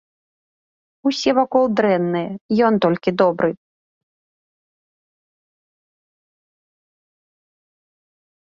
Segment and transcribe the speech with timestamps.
[1.09, 2.31] Усе вакол дрэнныя,
[2.69, 3.51] ён толькі добры.